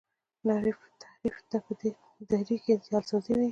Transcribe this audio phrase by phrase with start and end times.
[1.01, 1.71] تحریف ته په
[2.29, 3.49] دري کي جعل سازی وايي.